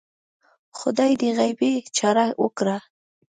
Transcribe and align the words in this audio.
خدای 0.77 1.11
دې 1.21 1.29
غیبي 1.39 1.73
چاره 1.97 2.25
وکړه 2.43 2.77